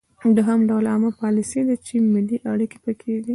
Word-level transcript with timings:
دوهم 0.37 0.59
ډول 0.69 0.85
عامه 0.91 1.11
پالیسي 1.21 1.61
ده 1.67 1.75
چې 1.85 1.95
ملي 2.13 2.37
اړیکې 2.51 2.77
پکې 2.83 3.13
دي 3.25 3.29